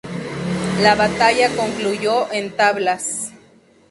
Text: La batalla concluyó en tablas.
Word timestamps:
La 0.81 0.95
batalla 0.95 1.55
concluyó 1.55 2.27
en 2.33 2.55
tablas. 2.57 3.33